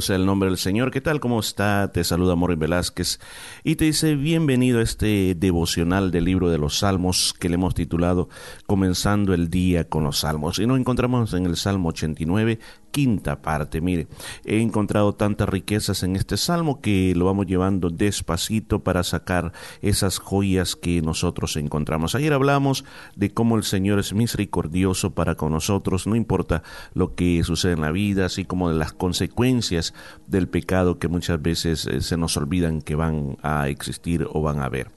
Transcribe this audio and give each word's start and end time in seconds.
Sea 0.00 0.16
el 0.16 0.24
nombre 0.24 0.48
del 0.48 0.56
Señor. 0.56 0.90
¿Qué 0.90 1.02
tal? 1.02 1.20
¿Cómo 1.20 1.38
está? 1.38 1.92
Te 1.92 2.02
saluda 2.02 2.34
Morris 2.34 2.58
Velázquez 2.58 3.20
y 3.62 3.76
te 3.76 3.84
dice 3.84 4.14
bienvenido 4.16 4.80
a 4.80 4.82
este 4.82 5.34
devocional 5.36 6.10
del 6.10 6.24
libro 6.24 6.48
de 6.48 6.56
los 6.56 6.78
Salmos 6.78 7.34
que 7.38 7.50
le 7.50 7.56
hemos 7.56 7.74
titulado 7.74 8.30
Comenzando 8.66 9.34
el 9.34 9.50
día 9.50 9.88
con 9.88 10.04
los 10.04 10.20
Salmos. 10.20 10.58
Y 10.58 10.66
nos 10.66 10.80
encontramos 10.80 11.34
en 11.34 11.44
el 11.44 11.56
Salmo 11.56 11.90
89 11.90 12.58
quinta 12.92 13.40
parte. 13.42 13.80
Mire, 13.80 14.06
he 14.44 14.60
encontrado 14.60 15.14
tantas 15.14 15.48
riquezas 15.48 16.02
en 16.04 16.14
este 16.14 16.36
salmo 16.36 16.80
que 16.80 17.14
lo 17.16 17.24
vamos 17.24 17.46
llevando 17.46 17.90
despacito 17.90 18.84
para 18.84 19.02
sacar 19.02 19.52
esas 19.80 20.18
joyas 20.18 20.76
que 20.76 21.00
nosotros 21.02 21.56
encontramos. 21.56 22.14
Ayer 22.14 22.34
hablamos 22.34 22.84
de 23.16 23.32
cómo 23.32 23.56
el 23.56 23.64
Señor 23.64 23.98
es 23.98 24.12
misericordioso 24.12 25.14
para 25.14 25.34
con 25.34 25.52
nosotros, 25.52 26.06
no 26.06 26.14
importa 26.14 26.62
lo 26.92 27.14
que 27.14 27.42
sucede 27.44 27.72
en 27.72 27.80
la 27.80 27.90
vida, 27.90 28.26
así 28.26 28.44
como 28.44 28.68
de 28.68 28.76
las 28.76 28.92
consecuencias 28.92 29.94
del 30.26 30.48
pecado 30.48 30.98
que 30.98 31.08
muchas 31.08 31.40
veces 31.40 31.86
eh, 31.86 32.02
se 32.02 32.16
nos 32.18 32.36
olvidan 32.36 32.82
que 32.82 32.94
van 32.94 33.38
a 33.42 33.68
existir 33.68 34.26
o 34.30 34.42
van 34.42 34.60
a 34.60 34.66
haber. 34.66 34.90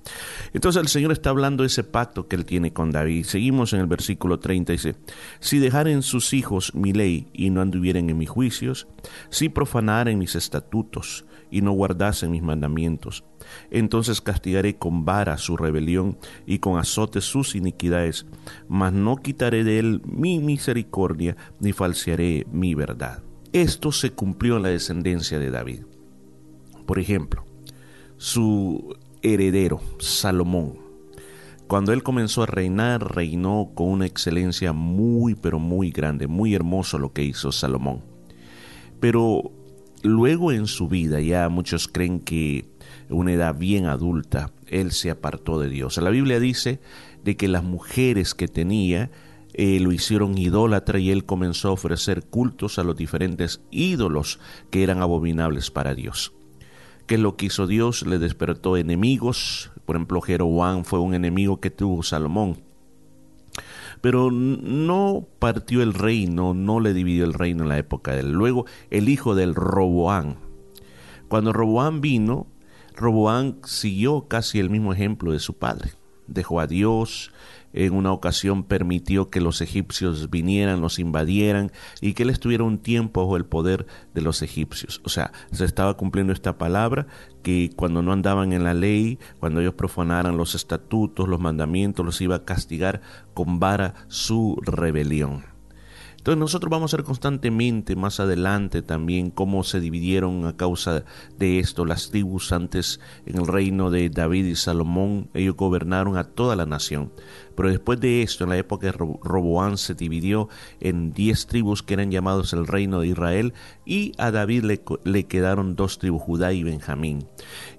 Entonces 0.53 0.81
el 0.81 0.89
Señor 0.89 1.13
está 1.13 1.29
hablando 1.29 1.63
de 1.63 1.67
ese 1.67 1.85
pacto 1.85 2.27
que 2.27 2.35
él 2.35 2.45
tiene 2.45 2.73
con 2.73 2.91
David. 2.91 3.25
Seguimos 3.25 3.71
en 3.71 3.79
el 3.79 3.87
versículo 3.87 4.39
30, 4.39 4.73
dice, 4.73 4.95
si 5.39 5.59
dejaren 5.59 6.01
sus 6.01 6.33
hijos 6.33 6.75
mi 6.75 6.91
ley 6.91 7.27
y 7.31 7.49
no 7.49 7.61
anduvieran 7.61 7.84
en 7.89 8.17
mis 8.17 8.29
juicios, 8.29 8.87
si 9.29 9.49
profanaren 9.49 10.17
mis 10.17 10.35
estatutos 10.35 11.25
y 11.51 11.61
no 11.61 11.71
guardasen 11.71 12.31
mis 12.31 12.41
mandamientos, 12.41 13.23
entonces 13.69 14.21
castigaré 14.21 14.75
con 14.75 15.05
vara 15.05 15.37
su 15.37 15.55
rebelión 15.55 16.17
y 16.45 16.59
con 16.59 16.77
azote 16.79 17.21
sus 17.21 17.55
iniquidades, 17.55 18.25
mas 18.67 18.91
no 18.91 19.17
quitaré 19.17 19.63
de 19.63 19.79
él 19.79 20.01
mi 20.05 20.39
misericordia 20.39 21.37
ni 21.59 21.71
falsearé 21.71 22.45
mi 22.51 22.73
verdad. 22.73 23.23
Esto 23.53 23.91
se 23.91 24.11
cumplió 24.11 24.57
en 24.57 24.63
la 24.63 24.69
descendencia 24.69 25.39
de 25.39 25.51
David. 25.51 25.83
Por 26.85 26.99
ejemplo, 26.99 27.45
su 28.17 28.97
heredero, 29.21 29.79
Salomón, 29.99 30.84
cuando 31.67 31.93
él 31.93 32.03
comenzó 32.03 32.43
a 32.43 32.47
reinar, 32.47 33.15
reinó 33.15 33.71
con 33.73 33.87
una 33.87 34.05
excelencia 34.05 34.71
muy, 34.71 35.35
pero 35.35 35.59
muy 35.59 35.91
grande, 35.91 36.27
muy 36.27 36.53
hermoso 36.53 36.99
lo 36.99 37.11
que 37.11 37.23
hizo 37.23 37.51
Salomón. 37.51 38.01
Pero 38.99 39.51
luego 40.03 40.51
en 40.51 40.67
su 40.67 40.87
vida, 40.87 41.19
ya 41.21 41.49
muchos 41.49 41.87
creen 41.87 42.19
que 42.19 42.69
una 43.09 43.33
edad 43.33 43.55
bien 43.55 43.85
adulta, 43.85 44.51
él 44.67 44.91
se 44.91 45.09
apartó 45.09 45.59
de 45.59 45.69
Dios. 45.69 45.97
La 45.97 46.09
Biblia 46.11 46.39
dice 46.39 46.79
de 47.23 47.35
que 47.35 47.47
las 47.47 47.63
mujeres 47.63 48.35
que 48.35 48.47
tenía 48.47 49.09
eh, 49.53 49.79
lo 49.79 49.91
hicieron 49.91 50.37
idólatra 50.37 50.99
y 50.99 51.11
él 51.11 51.25
comenzó 51.25 51.69
a 51.69 51.73
ofrecer 51.73 52.25
cultos 52.25 52.77
a 52.77 52.83
los 52.83 52.95
diferentes 52.95 53.61
ídolos 53.71 54.39
que 54.69 54.83
eran 54.83 55.01
abominables 55.01 55.71
para 55.71 55.95
Dios. 55.95 56.33
¿Qué 57.07 57.15
es 57.15 57.21
lo 57.21 57.37
que 57.37 57.45
hizo 57.47 57.65
Dios? 57.65 58.05
Le 58.05 58.19
despertó 58.19 58.77
enemigos, 58.77 59.71
por 59.85 59.95
ejemplo, 59.95 60.21
Jeroboam 60.21 60.83
fue 60.83 60.99
un 60.99 61.13
enemigo 61.13 61.59
que 61.59 61.69
tuvo 61.69 62.03
Salomón. 62.03 62.57
Pero 64.01 64.29
no 64.31 65.25
partió 65.39 65.81
el 65.81 65.93
reino, 65.93 66.53
no 66.53 66.79
le 66.79 66.93
dividió 66.93 67.25
el 67.25 67.33
reino 67.33 67.63
en 67.63 67.69
la 67.69 67.77
época 67.77 68.13
de 68.13 68.19
él. 68.21 68.31
Luego, 68.31 68.65
el 68.89 69.09
hijo 69.09 69.35
del 69.35 69.55
Roboán. 69.55 70.37
Cuando 71.27 71.53
Roboán 71.53 72.01
vino, 72.01 72.47
Roboán 72.95 73.59
siguió 73.63 74.27
casi 74.27 74.59
el 74.59 74.69
mismo 74.69 74.93
ejemplo 74.93 75.31
de 75.31 75.39
su 75.39 75.55
padre. 75.55 75.91
Dejó 76.27 76.59
a 76.59 76.67
Dios, 76.67 77.31
en 77.75 77.93
una 77.93 78.11
ocasión 78.11 78.63
permitió 78.63 79.29
que 79.29 79.41
los 79.41 79.61
egipcios 79.61 80.29
vinieran, 80.29 80.81
los 80.81 80.97
invadieran 80.97 81.71
y 82.01 82.13
que 82.13 82.23
él 82.23 82.29
estuviera 82.29 82.63
un 82.63 82.79
tiempo 82.79 83.21
bajo 83.21 83.37
el 83.37 83.45
poder 83.45 83.85
de 84.13 84.21
los 84.21 84.41
egipcios. 84.41 85.01
O 85.03 85.09
sea, 85.09 85.31
se 85.51 85.65
estaba 85.65 85.97
cumpliendo 85.97 86.31
esta 86.31 86.57
palabra 86.57 87.07
que 87.43 87.69
cuando 87.75 88.01
no 88.01 88.13
andaban 88.13 88.53
en 88.53 88.63
la 88.63 88.73
ley, 88.73 89.19
cuando 89.39 89.59
ellos 89.59 89.73
profanaran 89.73 90.37
los 90.37 90.55
estatutos, 90.55 91.27
los 91.27 91.39
mandamientos, 91.39 92.05
los 92.05 92.21
iba 92.21 92.37
a 92.37 92.45
castigar 92.45 93.01
con 93.33 93.59
vara 93.59 93.93
su 94.07 94.57
rebelión. 94.63 95.54
Entonces 96.25 96.39
nosotros 96.39 96.71
vamos 96.71 96.91
a 96.91 96.97
ver 96.97 97.05
constantemente 97.05 97.95
más 97.95 98.19
adelante 98.19 98.81
también 98.81 99.29
cómo 99.29 99.63
se 99.63 99.79
dividieron 99.79 100.47
a 100.47 100.57
causa 100.57 101.05
de 101.37 101.59
esto 101.59 101.85
las 101.85 102.09
tribus 102.09 102.51
antes 102.51 102.99
en 103.27 103.37
el 103.37 103.45
reino 103.45 103.91
de 103.91 104.09
David 104.09 104.45
y 104.45 104.55
Salomón. 104.55 105.29
Ellos 105.35 105.55
gobernaron 105.55 106.17
a 106.17 106.23
toda 106.23 106.55
la 106.55 106.65
nación. 106.65 107.11
Pero 107.55 107.69
después 107.69 107.99
de 107.99 108.23
esto, 108.23 108.43
en 108.43 108.49
la 108.49 108.57
época 108.57 108.87
de 108.87 108.93
Roboán 108.93 109.77
se 109.77 109.93
dividió 109.93 110.49
en 110.79 111.13
diez 111.13 111.45
tribus 111.45 111.83
que 111.83 111.93
eran 111.93 112.09
llamados 112.09 112.53
el 112.53 112.65
reino 112.65 113.01
de 113.01 113.09
Israel 113.09 113.53
y 113.85 114.13
a 114.17 114.31
David 114.31 114.63
le, 114.63 114.81
le 115.03 115.25
quedaron 115.25 115.75
dos 115.75 115.99
tribus, 115.99 116.23
Judá 116.23 116.53
y 116.53 116.63
Benjamín. 116.63 117.27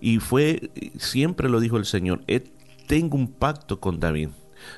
Y 0.01 0.21
fue, 0.21 0.71
siempre 0.99 1.49
lo 1.49 1.59
dijo 1.59 1.79
el 1.79 1.85
Señor, 1.85 2.21
tengo 2.87 3.17
un 3.17 3.27
pacto 3.27 3.81
con 3.81 3.99
David 3.99 4.29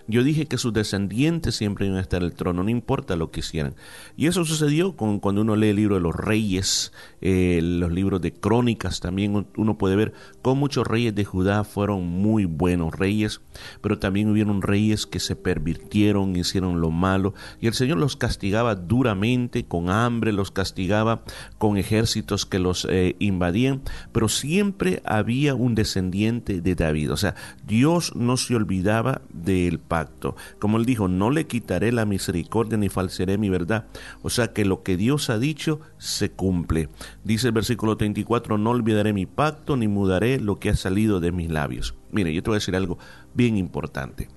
yo 0.06 0.22
dije 0.22 0.47
que 0.47 0.59
sus 0.59 0.72
descendientes 0.72 1.56
siempre 1.56 1.87
iban 1.87 1.99
a 1.99 2.03
estar 2.03 2.22
en 2.22 2.28
el 2.28 2.34
trono, 2.34 2.62
no 2.62 2.71
importa 2.71 3.16
lo 3.16 3.31
que 3.31 3.41
hicieran. 3.41 3.75
Y 4.16 4.26
eso 4.26 4.44
sucedió 4.44 4.97
con, 4.97 5.21
cuando 5.21 5.43
uno 5.43 5.56
lee 5.56 5.69
el 5.69 5.76
libro 5.76 5.94
de 5.97 6.00
los 6.00 6.15
reyes, 6.15 6.93
eh, 7.21 7.60
los 7.62 7.93
libros 7.93 8.21
de 8.21 8.32
crónicas, 8.32 9.00
también 9.00 9.47
uno 9.56 9.78
puede 9.78 9.97
ver 9.97 10.12
cómo 10.43 10.59
muchos 10.59 10.87
reyes 10.87 11.15
de 11.15 11.25
Judá 11.25 11.65
fueron 11.65 12.06
muy 12.06 12.44
buenos 12.44 12.94
reyes, 12.94 13.41
pero 13.81 13.98
también 13.98 14.28
hubieron 14.31 14.62
reyes 14.62 15.06
que 15.06 15.21
se 15.21 15.37
pervirtieron, 15.37 16.37
hicieron 16.37 16.81
lo 16.81 16.91
malo, 16.91 17.34
y 17.60 17.66
el 17.66 17.75
Señor 17.75 17.98
los 17.98 18.16
castigaba 18.16 18.75
duramente, 18.75 19.65
con 19.65 19.91
hambre, 19.91 20.32
los 20.32 20.50
castigaba 20.50 21.22
con 21.59 21.77
ejércitos 21.77 22.47
que 22.47 22.59
los 22.59 22.87
eh, 22.91 23.16
invadían, 23.19 23.82
pero 24.12 24.28
siempre 24.28 25.03
había 25.04 25.54
un 25.54 25.75
descendiente 25.75 26.60
de 26.60 26.75
David. 26.75 27.12
O 27.12 27.16
sea, 27.16 27.34
Dios 27.66 28.15
no 28.15 28.37
se 28.37 28.54
olvidaba 28.54 29.22
del 29.31 29.78
pacto. 29.78 30.37
Como 30.59 30.77
él 30.77 30.84
dijo, 30.84 31.09
no 31.09 31.31
le 31.31 31.47
quitaré 31.47 31.93
la 31.93 32.05
misericordia 32.05 32.77
ni 32.77 32.89
falsearé 32.89 33.39
mi 33.39 33.49
verdad. 33.49 33.87
O 34.22 34.31
sea 34.31 34.53
que 34.53 34.65
lo 34.65 34.83
que 34.83 34.97
Dios 34.97 35.31
ha 35.31 35.39
dicho 35.39 35.81
se 35.99 36.31
cumple. 36.31 36.89
Dice 37.25 37.49
el 37.49 37.53
versículo 37.53 37.97
34, 37.97 38.59
no 38.59 38.71
olvidaré 38.71 39.12
mi 39.12 39.27
pacto 39.27 39.77
ni 39.77 39.89
mudaré 39.89 40.41
lo 40.41 40.59
que 40.59 40.71
ha 40.71 40.77
salido 40.77 41.21
de 41.21 41.33
mis 41.33 41.50
labios. 41.50 41.94
Mire, 42.11 42.33
yo 42.34 42.43
te 42.43 42.50
voy 42.50 42.56
a 42.56 42.61
decir 42.61 42.77
algo 42.77 42.99
bien 43.34 43.56
importante. 43.56 44.28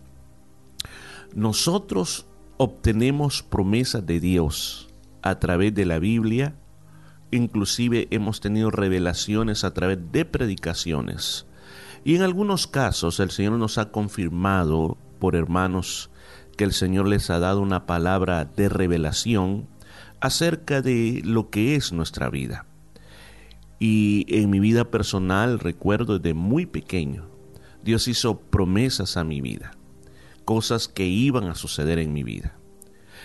Nosotros 1.33 2.27
obtenemos 2.57 3.41
promesas 3.41 4.05
de 4.05 4.19
Dios 4.19 4.89
a 5.21 5.39
través 5.39 5.73
de 5.73 5.85
la 5.85 5.99
Biblia, 5.99 6.55
inclusive 7.31 8.07
hemos 8.11 8.41
tenido 8.41 8.69
revelaciones 8.69 9.63
a 9.63 9.73
través 9.73 9.99
de 10.11 10.25
predicaciones. 10.25 11.47
Y 12.03 12.15
en 12.15 12.23
algunos 12.23 12.67
casos 12.67 13.19
el 13.19 13.31
Señor 13.31 13.53
nos 13.53 13.77
ha 13.77 13.91
confirmado 13.91 14.97
por 15.21 15.35
hermanos 15.35 16.09
que 16.57 16.63
el 16.63 16.73
Señor 16.73 17.07
les 17.07 17.29
ha 17.29 17.37
dado 17.37 17.61
una 17.61 17.85
palabra 17.85 18.43
de 18.43 18.69
revelación 18.69 19.67
acerca 20.19 20.81
de 20.81 21.21
lo 21.23 21.51
que 21.51 21.75
es 21.75 21.93
nuestra 21.93 22.31
vida. 22.31 22.65
Y 23.77 24.25
en 24.29 24.49
mi 24.49 24.59
vida 24.59 24.89
personal 24.89 25.59
recuerdo 25.59 26.17
desde 26.17 26.33
muy 26.33 26.65
pequeño, 26.65 27.29
Dios 27.83 28.07
hizo 28.07 28.39
promesas 28.39 29.15
a 29.15 29.23
mi 29.23 29.41
vida, 29.41 29.73
cosas 30.43 30.87
que 30.87 31.05
iban 31.05 31.43
a 31.43 31.55
suceder 31.55 31.99
en 31.99 32.13
mi 32.13 32.23
vida. 32.23 32.57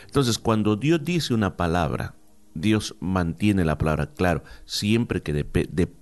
Entonces, 0.05 0.39
cuando 0.39 0.77
Dios 0.77 1.03
dice 1.03 1.33
una 1.33 1.57
palabra, 1.57 2.15
Dios 2.53 2.95
mantiene 3.01 3.65
la 3.65 3.79
palabra, 3.79 4.13
claro, 4.13 4.45
siempre 4.67 5.23
que 5.23 5.33
de, 5.33 5.95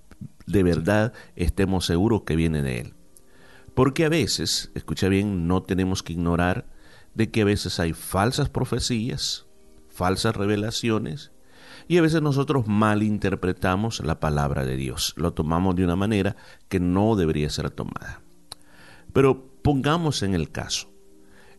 de 0.45 0.63
verdad 0.63 1.13
estemos 1.37 1.85
seguros 1.85 2.23
que 2.25 2.35
viene 2.35 2.61
de 2.61 2.81
Él. 2.81 2.94
Porque 3.75 4.05
a 4.05 4.09
veces, 4.09 4.71
escucha 4.73 5.09
bien, 5.09 5.47
no 5.47 5.61
tenemos 5.61 6.01
que 6.01 6.13
ignorar 6.13 6.65
de 7.13 7.29
que 7.29 7.41
a 7.41 7.45
veces 7.45 7.79
hay 7.79 7.91
falsas 7.91 8.49
profecías, 8.49 9.45
falsas 9.89 10.35
revelaciones, 10.35 11.31
y 11.87 11.97
a 11.97 12.01
veces 12.01 12.21
nosotros 12.21 12.67
malinterpretamos 12.67 13.99
la 13.99 14.19
palabra 14.19 14.65
de 14.65 14.77
Dios, 14.77 15.13
lo 15.17 15.33
tomamos 15.33 15.75
de 15.75 15.83
una 15.83 15.97
manera 15.97 16.37
que 16.69 16.79
no 16.79 17.15
debería 17.17 17.49
ser 17.49 17.69
tomada. 17.69 18.21
Pero 19.13 19.45
pongamos 19.61 20.23
en 20.23 20.35
el 20.35 20.51
caso 20.51 20.89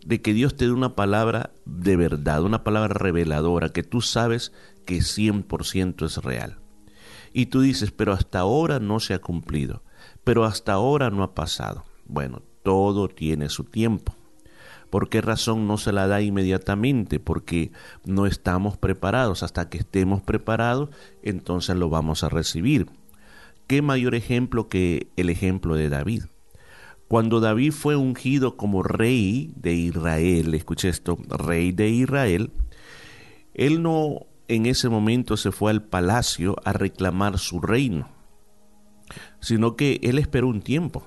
de 0.04 0.22
que 0.22 0.32
Dios 0.32 0.56
te 0.56 0.64
dé 0.64 0.72
una 0.72 0.96
palabra 0.96 1.50
de 1.66 1.96
verdad, 1.96 2.42
una 2.42 2.64
palabra 2.64 2.94
reveladora, 2.94 3.68
que 3.70 3.82
tú 3.82 4.00
sabes 4.00 4.52
que 4.86 4.98
100% 4.98 6.06
es 6.06 6.16
real. 6.18 6.60
Y 7.34 7.46
tú 7.46 7.60
dices, 7.60 7.90
pero 7.90 8.14
hasta 8.14 8.40
ahora 8.40 8.80
no 8.80 9.00
se 9.00 9.12
ha 9.12 9.20
cumplido, 9.20 9.82
pero 10.24 10.44
hasta 10.44 10.72
ahora 10.72 11.10
no 11.10 11.22
ha 11.22 11.34
pasado. 11.34 11.84
Bueno, 12.08 12.42
todo 12.62 13.08
tiene 13.08 13.48
su 13.48 13.64
tiempo. 13.64 14.14
¿Por 14.90 15.08
qué 15.08 15.20
razón 15.20 15.66
no 15.66 15.78
se 15.78 15.92
la 15.92 16.06
da 16.06 16.20
inmediatamente? 16.22 17.18
Porque 17.18 17.72
no 18.04 18.26
estamos 18.26 18.76
preparados. 18.76 19.42
Hasta 19.42 19.68
que 19.68 19.78
estemos 19.78 20.22
preparados, 20.22 20.90
entonces 21.22 21.76
lo 21.76 21.88
vamos 21.88 22.22
a 22.22 22.28
recibir. 22.28 22.86
¿Qué 23.66 23.82
mayor 23.82 24.14
ejemplo 24.14 24.68
que 24.68 25.08
el 25.16 25.28
ejemplo 25.28 25.74
de 25.74 25.88
David? 25.88 26.24
Cuando 27.08 27.40
David 27.40 27.72
fue 27.72 27.96
ungido 27.96 28.56
como 28.56 28.82
rey 28.82 29.52
de 29.56 29.74
Israel, 29.74 30.54
escuché 30.54 30.88
esto, 30.88 31.18
rey 31.28 31.72
de 31.72 31.88
Israel, 31.88 32.52
él 33.54 33.82
no 33.82 34.26
en 34.48 34.66
ese 34.66 34.88
momento 34.88 35.36
se 35.36 35.52
fue 35.52 35.70
al 35.70 35.82
palacio 35.82 36.56
a 36.64 36.72
reclamar 36.72 37.38
su 37.38 37.60
reino, 37.60 38.08
sino 39.40 39.76
que 39.76 40.00
él 40.02 40.18
esperó 40.18 40.48
un 40.48 40.62
tiempo. 40.62 41.06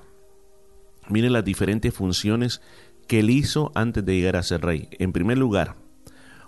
Miren 1.10 1.32
las 1.32 1.44
diferentes 1.44 1.92
funciones 1.92 2.62
que 3.08 3.20
él 3.20 3.30
hizo 3.30 3.72
antes 3.74 4.04
de 4.04 4.14
llegar 4.14 4.36
a 4.36 4.42
ser 4.44 4.62
rey. 4.62 4.88
En 4.92 5.12
primer 5.12 5.36
lugar, 5.36 5.74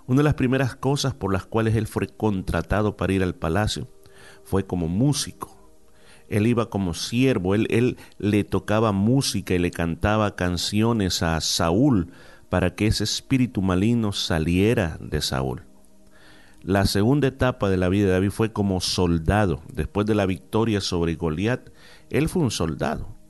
una 0.07 0.19
de 0.19 0.23
las 0.23 0.35
primeras 0.35 0.75
cosas 0.75 1.13
por 1.13 1.33
las 1.33 1.45
cuales 1.45 1.75
él 1.75 1.85
fue 1.85 2.07
contratado 2.07 2.95
para 2.95 3.13
ir 3.13 3.23
al 3.23 3.35
palacio 3.35 3.89
fue 4.43 4.65
como 4.65 4.87
músico. 4.87 5.57
Él 6.29 6.47
iba 6.47 6.69
como 6.69 6.93
siervo, 6.93 7.53
él, 7.53 7.67
él 7.69 7.97
le 8.17 8.45
tocaba 8.45 8.93
música 8.93 9.53
y 9.53 9.59
le 9.59 9.71
cantaba 9.71 10.35
canciones 10.35 11.21
a 11.21 11.39
Saúl 11.41 12.11
para 12.49 12.75
que 12.75 12.87
ese 12.87 13.03
espíritu 13.03 13.61
maligno 13.61 14.13
saliera 14.13 14.97
de 15.01 15.21
Saúl. 15.21 15.63
La 16.61 16.85
segunda 16.85 17.27
etapa 17.27 17.69
de 17.69 17.75
la 17.75 17.89
vida 17.89 18.05
de 18.05 18.13
David 18.13 18.29
fue 18.29 18.53
como 18.53 18.79
soldado. 18.79 19.61
Después 19.73 20.07
de 20.07 20.15
la 20.15 20.25
victoria 20.25 20.79
sobre 20.79 21.15
Goliat, 21.15 21.69
él 22.09 22.29
fue 22.29 22.41
un 22.41 22.51
soldado. 22.51 23.22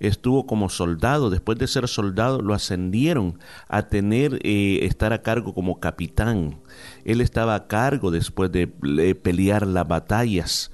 Estuvo 0.00 0.46
como 0.46 0.68
soldado. 0.68 1.30
Después 1.30 1.58
de 1.58 1.66
ser 1.66 1.88
soldado, 1.88 2.40
lo 2.40 2.54
ascendieron 2.54 3.38
a 3.68 3.88
tener, 3.88 4.38
eh, 4.42 4.80
estar 4.82 5.12
a 5.12 5.22
cargo 5.22 5.54
como 5.54 5.80
capitán. 5.80 6.60
Él 7.04 7.20
estaba 7.20 7.54
a 7.54 7.66
cargo 7.66 8.10
después 8.10 8.52
de 8.52 8.66
pelear 8.66 9.66
las 9.66 9.86
batallas. 9.86 10.70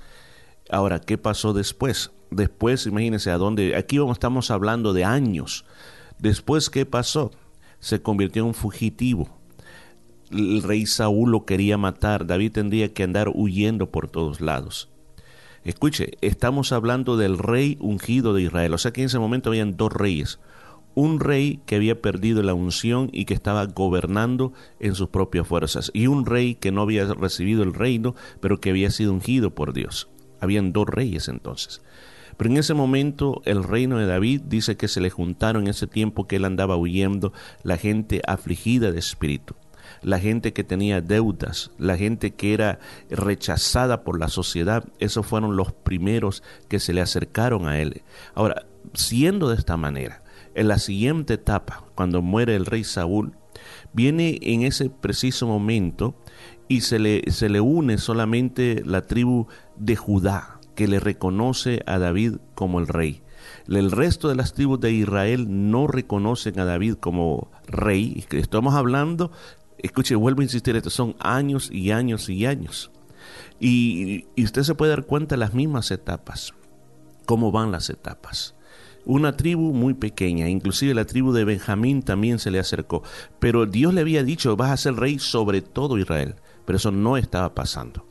Ahora, 0.71 1.01
¿qué 1.01 1.19
pasó 1.19 1.53
después? 1.53 2.11
Después, 2.31 2.87
imagínense 2.87 3.31
a 3.31 3.39
dónde. 3.39 3.77
Aquí 3.77 3.99
estamos 4.11 4.51
hablando 4.51 4.93
de 4.93 5.05
años. 5.05 5.65
Después, 6.19 6.71
¿qué 6.71 6.87
pasó? 6.87 7.31
Se 7.79 8.03
convirtió 8.03 8.43
en 8.43 8.49
un 8.49 8.55
fugitivo 8.55 9.45
el 10.31 10.63
rey 10.63 10.87
Saúl 10.87 11.31
lo 11.31 11.45
quería 11.45 11.79
matar, 11.79 12.27
David 12.27 12.53
tendría 12.53 12.93
que 12.93 13.03
andar 13.03 13.31
huyendo 13.33 13.91
por 13.91 14.09
todos 14.09 14.41
lados. 14.41 14.89
Escuche, 15.65 16.19
estamos 16.21 16.73
hablando 16.73 17.17
del 17.17 17.39
rey 17.39 17.79
ungido 17.81 18.35
de 18.35 18.43
Israel, 18.43 18.75
o 18.75 18.79
sea 18.79 18.93
que 18.93 19.01
en 19.01 19.07
ese 19.07 19.19
momento 19.19 19.49
habían 19.49 19.79
dos 19.79 19.91
reyes, 19.95 20.39
un 20.95 21.21
rey 21.21 21.59
que 21.65 21.77
había 21.77 22.03
perdido 22.03 22.43
la 22.43 22.53
unción 22.53 23.09
y 23.15 23.25
que 23.25 23.33
estaba 23.33 23.65
gobernando 23.65 24.53
en 24.79 24.95
sus 24.95 25.09
propias 25.09 25.47
fuerzas, 25.47 25.91
y 25.95 26.07
un 26.07 26.27
rey 26.27 26.55
que 26.55 26.71
no 26.71 26.83
había 26.83 27.07
recibido 27.07 27.63
el 27.63 27.73
reino, 27.73 28.15
pero 28.41 28.61
que 28.61 28.69
había 28.69 28.91
sido 28.91 29.15
ungido 29.15 29.55
por 29.55 29.73
Dios. 29.73 30.11
Habían 30.39 30.75
dos 30.75 30.87
reyes 30.87 31.29
entonces. 31.29 31.81
Pero 32.37 32.51
en 32.51 32.59
ese 32.59 32.75
momento 32.75 33.41
el 33.47 33.65
reino 33.65 33.97
de 33.97 34.05
David 34.05 34.43
dice 34.43 34.77
que 34.77 34.89
se 34.89 35.01
le 35.01 35.09
juntaron 35.09 35.63
en 35.63 35.69
ese 35.71 35.87
tiempo 35.87 36.27
que 36.27 36.37
él 36.37 36.45
andaba 36.45 36.77
huyendo 36.77 37.33
la 37.63 37.79
gente 37.79 38.21
afligida 38.27 38.93
de 38.93 38.99
espíritu 38.99 39.55
la 40.05 40.21
gente 40.21 40.53
que 40.53 40.65
tenía 40.65 41.01
deudas, 41.01 41.71
la 41.79 41.97
gente 41.97 42.33
que 42.33 42.55
era 42.55 42.79
rechazada 43.11 44.05
por 44.05 44.21
la 44.21 44.29
sociedad, 44.29 44.85
esos 44.99 45.27
fueron 45.27 45.57
los 45.57 45.73
primeros 45.73 46.43
que 46.69 46.79
se 46.79 46.93
le 46.93 47.01
acercaron 47.01 47.67
a 47.67 47.81
él. 47.81 48.03
Ahora, 48.35 48.67
siendo 48.93 49.49
de 49.49 49.57
esta 49.57 49.77
manera, 49.77 50.23
en 50.55 50.69
la 50.69 50.79
siguiente 50.79 51.35
etapa, 51.35 51.85
cuando 51.95 52.23
muere 52.23 52.55
el 52.55 52.67
rey 52.67 52.85
Saúl, 52.85 53.33
viene 53.93 54.39
en 54.43 54.63
ese 54.63 54.91
preciso 54.91 55.47
momento 55.47 56.15
y 56.69 56.83
se 56.83 56.99
le, 56.99 57.23
se 57.31 57.49
le 57.49 57.61
une 57.61 57.99
solamente 57.99 58.83
la 58.85 59.03
tribu 59.03 59.47
de 59.77 59.97
Judá, 59.97 60.61
que 60.75 60.87
le 60.87 61.01
reconoce 61.01 61.83
a 61.87 61.99
David 61.99 62.37
como 62.55 62.79
el 62.79 62.89
rey. 62.89 63.23
El 63.69 63.91
resto 63.91 64.29
de 64.29 64.35
las 64.35 64.53
tribus 64.53 64.81
de 64.81 64.93
Israel 64.93 65.47
no 65.71 65.87
reconocen 65.87 66.59
a 66.59 66.65
David 66.65 66.95
como 66.95 67.51
rey. 67.67 68.25
Estamos 68.31 68.75
hablando 68.75 69.31
Escuche, 69.85 70.15
vuelvo 70.15 70.41
a 70.41 70.45
insistir, 70.45 70.75
esto 70.77 70.89
son 70.89 71.15
años 71.19 71.69
y 71.71 71.91
años 71.91 72.31
y 72.31 72.47
años. 72.47 72.91
Y, 73.61 74.25
usted 74.43 74.63
se 74.63 74.75
puede 74.75 74.93
dar 74.93 75.05
cuenta 75.05 75.35
de 75.35 75.41
las 75.41 75.53
mismas 75.53 75.91
etapas, 75.91 76.55
cómo 77.27 77.53
van 77.53 77.71
las 77.71 77.91
etapas. 77.91 78.55
Una 79.05 79.37
tribu 79.37 79.75
muy 79.75 79.93
pequeña, 79.93 80.49
inclusive 80.49 80.95
la 80.95 81.05
tribu 81.05 81.35
de 81.35 81.45
Benjamín 81.45 82.03
también 82.03 82.39
se 82.39 82.51
le 82.51 82.61
acercó, 82.61 83.03
pero 83.39 83.67
Dios 83.67 83.93
le 83.93 84.01
había 84.01 84.25
dicho, 84.25 84.57
vas 84.57 84.71
a 84.71 84.79
ser 84.79 84.95
rey 84.95 85.19
sobre 85.19 85.61
todo 85.61 85.99
Israel, 85.99 86.37
pero 86.65 86.79
eso 86.79 86.91
no 86.91 87.19
estaba 87.19 87.55
pasando. 87.55 88.07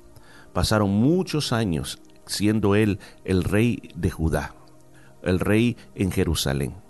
Pasaron 0.54 0.92
muchos 0.92 1.54
años 1.54 2.00
siendo 2.28 2.76
él 2.76 3.00
el 3.26 3.44
rey 3.44 3.90
de 3.96 4.12
Judá, 4.12 4.54
el 5.24 5.40
rey 5.40 5.76
en 5.96 6.12
Jerusalén 6.12 6.83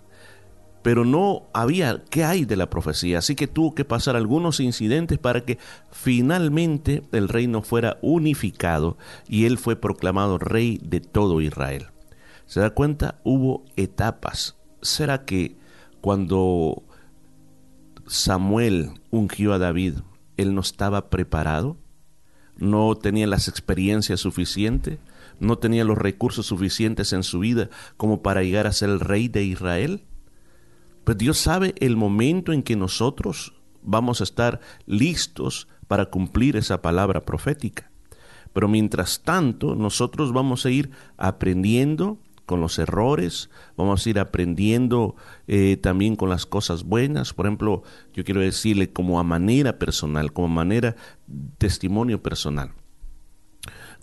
pero 0.84 1.06
no 1.06 1.44
había 1.54 2.04
qué 2.10 2.24
hay 2.24 2.44
de 2.44 2.56
la 2.56 2.68
profecía, 2.68 3.16
así 3.16 3.34
que 3.34 3.46
tuvo 3.46 3.74
que 3.74 3.86
pasar 3.86 4.16
algunos 4.16 4.60
incidentes 4.60 5.18
para 5.18 5.40
que 5.40 5.56
finalmente 5.90 7.02
el 7.12 7.30
reino 7.30 7.62
fuera 7.62 7.96
unificado 8.02 8.98
y 9.26 9.46
él 9.46 9.56
fue 9.56 9.76
proclamado 9.76 10.36
rey 10.36 10.78
de 10.84 11.00
todo 11.00 11.40
Israel. 11.40 11.86
¿Se 12.44 12.60
da 12.60 12.68
cuenta? 12.68 13.18
Hubo 13.24 13.64
etapas. 13.76 14.56
¿Será 14.82 15.24
que 15.24 15.56
cuando 16.02 16.82
Samuel 18.06 18.90
ungió 19.10 19.54
a 19.54 19.58
David, 19.58 19.94
él 20.36 20.54
no 20.54 20.60
estaba 20.60 21.08
preparado? 21.08 21.78
¿No 22.58 22.94
tenía 22.94 23.26
las 23.26 23.48
experiencias 23.48 24.20
suficientes? 24.20 24.98
¿No 25.40 25.56
tenía 25.56 25.84
los 25.84 25.96
recursos 25.96 26.44
suficientes 26.44 27.14
en 27.14 27.22
su 27.22 27.38
vida 27.38 27.70
como 27.96 28.20
para 28.20 28.42
llegar 28.42 28.66
a 28.66 28.72
ser 28.72 28.90
el 28.90 29.00
rey 29.00 29.28
de 29.28 29.44
Israel? 29.44 30.04
Pues 31.04 31.18
Dios 31.18 31.38
sabe 31.38 31.74
el 31.78 31.96
momento 31.96 32.52
en 32.52 32.62
que 32.62 32.76
nosotros 32.76 33.54
vamos 33.82 34.20
a 34.20 34.24
estar 34.24 34.60
listos 34.86 35.68
para 35.86 36.06
cumplir 36.06 36.56
esa 36.56 36.80
palabra 36.82 37.24
profética. 37.24 37.90
Pero 38.52 38.68
mientras 38.68 39.22
tanto, 39.22 39.74
nosotros 39.74 40.32
vamos 40.32 40.64
a 40.64 40.70
ir 40.70 40.90
aprendiendo 41.18 42.18
con 42.46 42.60
los 42.60 42.78
errores, 42.78 43.50
vamos 43.76 44.06
a 44.06 44.10
ir 44.10 44.18
aprendiendo 44.18 45.16
eh, 45.46 45.76
también 45.76 46.14
con 46.16 46.28
las 46.28 46.46
cosas 46.46 46.84
buenas. 46.84 47.32
Por 47.32 47.46
ejemplo, 47.46 47.82
yo 48.12 48.24
quiero 48.24 48.40
decirle 48.40 48.92
como 48.92 49.18
a 49.18 49.24
manera 49.24 49.78
personal, 49.78 50.32
como 50.32 50.48
manera 50.48 50.96
testimonio 51.58 52.22
personal. 52.22 52.72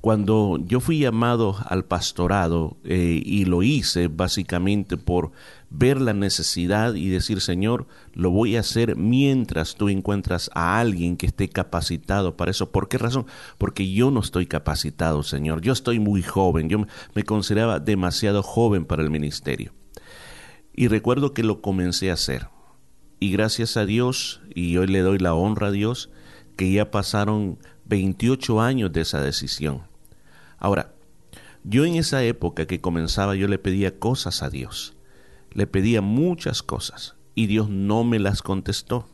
Cuando 0.01 0.57
yo 0.65 0.79
fui 0.79 0.97
llamado 0.97 1.55
al 1.67 1.85
pastorado 1.85 2.77
eh, 2.83 3.21
y 3.23 3.45
lo 3.45 3.61
hice 3.61 4.07
básicamente 4.07 4.97
por 4.97 5.31
ver 5.71 6.01
la 6.01 6.13
necesidad 6.13 6.93
y 6.95 7.07
decir, 7.07 7.39
Señor, 7.39 7.87
lo 8.13 8.29
voy 8.29 8.57
a 8.57 8.59
hacer 8.59 8.97
mientras 8.97 9.75
tú 9.75 9.89
encuentras 9.89 10.51
a 10.53 10.79
alguien 10.79 11.15
que 11.15 11.25
esté 11.25 11.49
capacitado 11.49 12.35
para 12.35 12.51
eso. 12.51 12.71
¿Por 12.71 12.89
qué 12.89 12.97
razón? 12.97 13.25
Porque 13.57 13.91
yo 13.91 14.11
no 14.11 14.19
estoy 14.19 14.45
capacitado, 14.45 15.23
Señor. 15.23 15.61
Yo 15.61 15.71
estoy 15.71 15.99
muy 15.99 16.21
joven. 16.21 16.69
Yo 16.69 16.85
me 17.15 17.23
consideraba 17.23 17.79
demasiado 17.79 18.43
joven 18.43 18.85
para 18.85 19.01
el 19.01 19.09
ministerio. 19.09 19.73
Y 20.73 20.89
recuerdo 20.89 21.33
que 21.33 21.43
lo 21.43 21.61
comencé 21.61 22.11
a 22.11 22.15
hacer. 22.15 22.49
Y 23.19 23.31
gracias 23.31 23.77
a 23.77 23.85
Dios, 23.85 24.41
y 24.53 24.77
hoy 24.77 24.87
le 24.87 24.99
doy 24.99 25.19
la 25.19 25.33
honra 25.33 25.67
a 25.67 25.71
Dios, 25.71 26.09
que 26.57 26.71
ya 26.71 26.91
pasaron 26.91 27.59
28 27.85 28.61
años 28.61 28.91
de 28.91 29.01
esa 29.01 29.21
decisión. 29.21 29.83
Ahora, 30.57 30.93
yo 31.63 31.85
en 31.85 31.95
esa 31.95 32.23
época 32.23 32.65
que 32.65 32.81
comenzaba 32.81 33.35
yo 33.35 33.47
le 33.47 33.59
pedía 33.59 33.99
cosas 33.99 34.41
a 34.41 34.49
Dios, 34.49 34.95
le 35.53 35.67
pedía 35.67 36.01
muchas 36.01 36.63
cosas 36.63 37.15
y 37.35 37.47
Dios 37.47 37.69
no 37.69 38.03
me 38.03 38.19
las 38.19 38.41
contestó. 38.41 39.07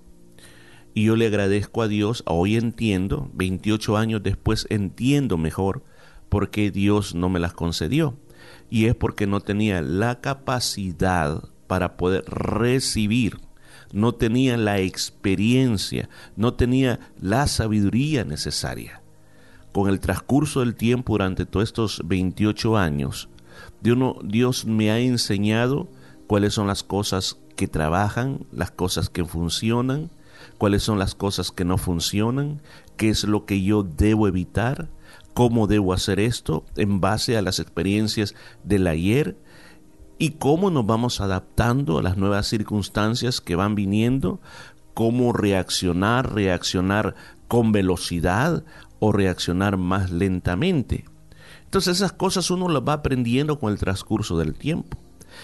Y 0.94 1.06
yo 1.06 1.16
le 1.16 1.28
agradezco 1.28 1.82
a 1.84 1.88
Dios, 1.88 2.24
hoy 2.26 2.56
entiendo, 2.56 3.30
28 3.34 3.98
años 3.98 4.24
después 4.24 4.66
entiendo 4.70 5.38
mejor 5.38 5.84
por 6.30 6.50
qué 6.50 6.72
Dios 6.72 7.14
no 7.14 7.30
me 7.30 7.40
las 7.40 7.54
concedió. 7.54 8.18
Y 8.70 8.86
es 8.86 8.96
porque 8.96 9.28
no 9.28 9.40
tenía 9.40 9.82
la 9.82 10.20
capacidad 10.22 11.44
para 11.68 11.98
poder 11.98 12.24
recibir, 12.26 13.40
no 13.92 14.14
tenía 14.16 14.58
la 14.58 14.80
experiencia, 14.80 16.10
no 16.36 16.54
tenía 16.56 17.00
la 17.20 17.48
sabiduría 17.48 18.24
necesaria 18.24 19.02
con 19.78 19.90
el 19.90 20.00
transcurso 20.00 20.62
del 20.62 20.74
tiempo 20.74 21.14
durante 21.14 21.46
todos 21.46 21.70
estos 21.70 22.02
28 22.04 22.78
años, 22.78 23.30
Dios, 23.80 24.66
me 24.66 24.90
ha 24.90 24.98
enseñado 24.98 25.88
cuáles 26.28 26.54
son 26.54 26.68
las 26.68 26.84
cosas 26.84 27.38
que 27.56 27.68
trabajan, 27.68 28.46
las 28.52 28.72
cosas 28.72 29.10
que 29.10 29.26
funcionan, 29.26 30.12
cuáles 30.58 30.84
son 30.84 31.00
las 31.00 31.16
cosas 31.16 31.52
que 31.52 31.66
no 31.66 31.78
funcionan, 31.78 32.62
qué 32.98 33.10
es 33.10 33.24
lo 33.24 33.46
que 33.46 33.64
yo 33.64 33.84
debo 33.84 34.28
evitar, 34.28 34.90
cómo 35.34 35.68
debo 35.68 35.94
hacer 35.94 36.20
esto 36.20 36.66
en 36.76 37.02
base 37.02 37.38
a 37.38 37.42
las 37.42 37.60
experiencias 37.60 38.36
del 38.64 38.88
ayer 38.88 39.38
y 40.18 40.32
cómo 40.32 40.70
nos 40.70 40.86
vamos 40.86 41.22
adaptando 41.22 42.00
a 42.00 42.04
las 42.04 42.18
nuevas 42.18 42.48
circunstancias 42.48 43.40
que 43.40 43.56
van 43.56 43.76
viniendo, 43.76 44.40
cómo 44.94 45.32
reaccionar, 45.32 46.34
reaccionar 46.34 47.16
con 47.48 47.72
velocidad 47.72 48.64
o 49.00 49.12
reaccionar 49.12 49.78
más 49.78 50.12
lentamente. 50.12 51.06
Entonces 51.66 51.98
esas 51.98 52.14
cosas 52.14 52.50
uno 52.50 52.68
las 52.68 52.82
va 52.82 52.94
aprendiendo 52.94 53.60
con 53.60 53.72
el 53.72 53.80
transcurso 53.80 54.38
del 54.38 54.56
tiempo. 54.56 54.98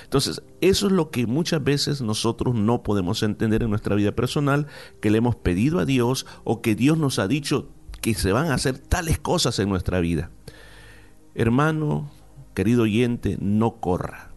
Entonces, 0.04 0.42
eso 0.62 0.88
es 0.88 0.92
lo 0.94 1.10
que 1.10 1.28
muchas 1.28 1.64
veces 1.64 2.02
nosotros 2.02 2.56
no 2.56 2.84
podemos 2.84 3.24
entender 3.24 3.64
en 3.64 3.70
nuestra 3.70 3.96
vida 3.96 4.12
personal, 4.12 4.68
que 5.02 5.10
le 5.10 5.20
hemos 5.20 5.36
pedido 5.36 5.80
a 5.80 5.86
Dios 5.86 6.26
o 6.44 6.62
que 6.62 6.76
Dios 6.76 6.98
nos 6.98 7.20
ha 7.20 7.28
dicho, 7.28 7.70
que 8.02 8.14
se 8.14 8.32
van 8.32 8.48
a 8.48 8.56
hacer 8.56 8.78
tales 8.78 9.20
cosas 9.20 9.60
en 9.60 9.70
nuestra 9.70 10.00
vida. 10.00 10.32
Hermano, 11.36 12.12
querido 12.54 12.84
oyente, 12.84 13.38
no 13.40 13.80
corra. 13.80 14.32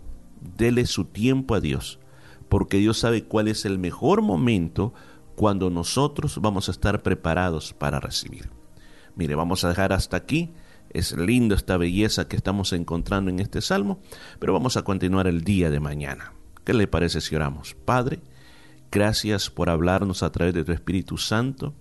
Dele 0.57 0.87
su 0.87 1.05
tiempo 1.05 1.55
a 1.55 1.61
Dios, 1.61 1.99
porque 2.49 2.79
Dios 2.79 2.99
sabe 2.99 3.25
cuál 3.25 3.49
es 3.49 3.65
el 3.65 3.79
mejor 3.79 4.23
momento 4.23 4.95
cuando 5.35 5.71
nosotros 5.71 6.39
vamos 6.41 6.69
a 6.69 6.73
estar 6.73 7.03
preparados 7.03 7.75
para 7.75 8.01
recibir. 8.01 8.51
Mire, 9.15 9.35
vamos 9.35 9.65
a 9.65 9.69
dejar 9.69 9.93
hasta 9.93 10.17
aquí. 10.17 10.53
Es 10.91 11.17
lindo 11.17 11.55
esta 11.55 11.77
belleza 11.77 12.29
que 12.29 12.37
estamos 12.37 12.73
encontrando 12.73 13.31
en 13.31 13.41
este 13.41 13.61
salmo, 13.61 14.01
pero 14.39 14.53
vamos 14.53 14.77
a 14.77 14.83
continuar 14.83 15.27
el 15.27 15.43
día 15.43 15.71
de 15.71 15.81
mañana. 15.81 16.33
¿Qué 16.65 16.75
le 16.75 16.87
parece 16.87 17.21
si 17.21 17.37
oramos? 17.37 17.75
Padre, 17.85 18.21
gracias 18.91 19.51
por 19.51 19.71
hablarnos 19.71 20.23
a 20.23 20.33
través 20.33 20.55
de 20.55 20.65
tu 20.65 20.73
Espíritu 20.73 21.19
Santo 21.19 21.75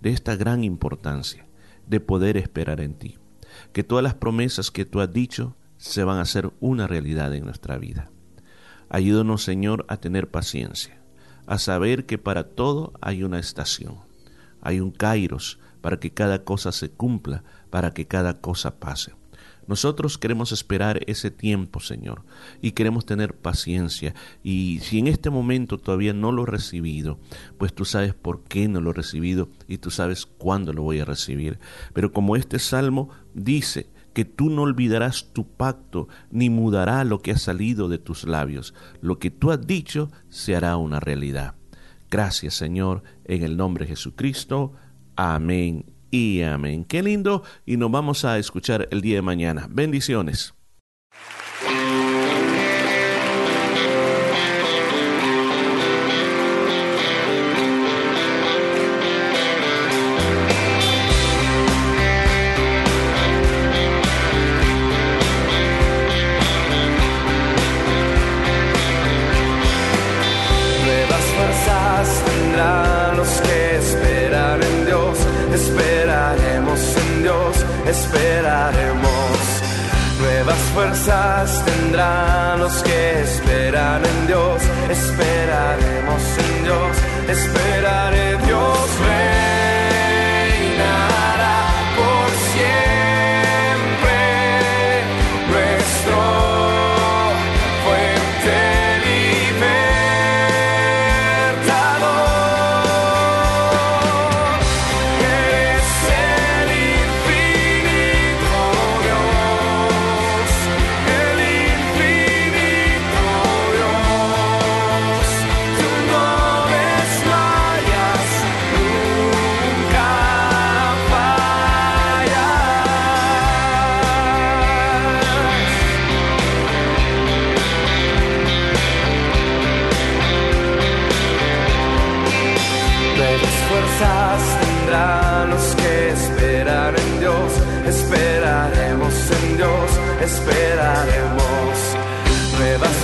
de 0.00 0.10
esta 0.10 0.36
gran 0.36 0.64
importancia 0.64 1.46
de 1.86 2.00
poder 2.00 2.36
esperar 2.36 2.80
en 2.80 2.94
ti. 2.94 3.18
Que 3.72 3.84
todas 3.84 4.02
las 4.02 4.14
promesas 4.14 4.70
que 4.70 4.84
tú 4.84 5.00
has 5.00 5.12
dicho 5.12 5.56
se 5.78 6.04
van 6.04 6.18
a 6.18 6.22
hacer 6.22 6.52
una 6.60 6.86
realidad 6.86 7.34
en 7.34 7.44
nuestra 7.44 7.78
vida. 7.78 8.10
Ayúdanos, 8.88 9.42
Señor, 9.42 9.84
a 9.88 9.96
tener 9.96 10.30
paciencia, 10.30 11.00
a 11.46 11.58
saber 11.58 12.06
que 12.06 12.18
para 12.18 12.44
todo 12.44 12.92
hay 13.00 13.24
una 13.24 13.38
estación, 13.38 13.96
hay 14.60 14.80
un 14.80 14.90
kairos 14.90 15.58
para 15.80 15.98
que 15.98 16.12
cada 16.12 16.44
cosa 16.44 16.72
se 16.72 16.90
cumpla, 16.90 17.44
para 17.70 17.92
que 17.92 18.06
cada 18.06 18.40
cosa 18.40 18.78
pase. 18.78 19.12
Nosotros 19.66 20.16
queremos 20.16 20.52
esperar 20.52 21.00
ese 21.06 21.30
tiempo, 21.30 21.80
Señor, 21.80 22.22
y 22.62 22.72
queremos 22.72 23.04
tener 23.04 23.34
paciencia. 23.34 24.14
Y 24.44 24.78
si 24.82 24.98
en 25.00 25.08
este 25.08 25.28
momento 25.28 25.78
todavía 25.78 26.12
no 26.12 26.30
lo 26.30 26.44
he 26.44 26.46
recibido, 26.46 27.18
pues 27.58 27.74
tú 27.74 27.84
sabes 27.84 28.14
por 28.14 28.44
qué 28.44 28.68
no 28.68 28.80
lo 28.80 28.90
he 28.90 28.94
recibido 28.94 29.48
y 29.66 29.78
tú 29.78 29.90
sabes 29.90 30.26
cuándo 30.26 30.72
lo 30.72 30.82
voy 30.82 31.00
a 31.00 31.04
recibir. 31.04 31.58
Pero 31.92 32.12
como 32.12 32.36
este 32.36 32.58
salmo 32.58 33.10
dice 33.34 33.88
que 34.12 34.24
tú 34.24 34.50
no 34.50 34.62
olvidarás 34.62 35.32
tu 35.32 35.46
pacto, 35.46 36.08
ni 36.30 36.48
mudará 36.48 37.04
lo 37.04 37.20
que 37.20 37.32
ha 37.32 37.38
salido 37.38 37.88
de 37.88 37.98
tus 37.98 38.24
labios. 38.24 38.72
Lo 39.00 39.18
que 39.18 39.30
tú 39.30 39.50
has 39.50 39.66
dicho 39.66 40.10
se 40.30 40.54
hará 40.54 40.76
una 40.76 41.00
realidad. 41.00 41.54
Gracias, 42.08 42.54
Señor, 42.54 43.02
en 43.24 43.42
el 43.42 43.56
nombre 43.56 43.84
de 43.84 43.90
Jesucristo. 43.90 44.72
Amén 45.16 45.86
y 46.10 46.42
amén. 46.42 46.84
Qué 46.84 47.02
lindo 47.02 47.42
y 47.64 47.76
nos 47.76 47.90
vamos 47.90 48.24
a 48.24 48.38
escuchar 48.38 48.88
el 48.90 49.00
día 49.00 49.16
de 49.16 49.22
mañana. 49.22 49.66
Bendiciones. 49.70 50.54
Esperaremos. 77.88 79.38
Nuevas 80.18 80.58
fuerzas 80.74 81.64
tendrán 81.64 82.60
los 82.60 82.82
que 82.82 83.20
esperan 83.22 84.02
en 84.04 84.26
Dios. 84.26 84.62
Esperaremos 84.88 86.22
en 86.38 86.64
Dios, 86.64 86.96
esperaré 87.28 88.36
Dios. 88.46 88.85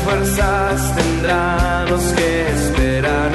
Fuerzas 0.04 0.94
tendrán 0.94 1.90
los 1.90 2.02
que 2.12 2.48
esperan 2.48 3.31